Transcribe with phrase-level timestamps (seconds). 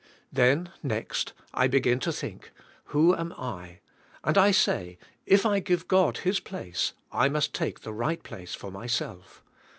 [0.33, 2.49] Then next I begin to think.
[2.85, 3.81] Who am I,
[4.23, 8.55] and I say, If I give God His place I must take the right place
[8.55, 9.43] for myself.